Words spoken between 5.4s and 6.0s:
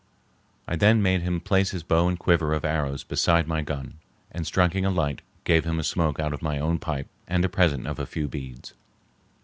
gave him a